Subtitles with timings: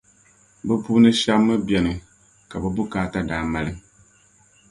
[0.67, 1.93] bɛ puuni shεba mi beni
[2.49, 3.73] ka bɛ bukaata daa mali